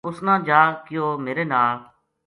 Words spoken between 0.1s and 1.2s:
نا جا کہیو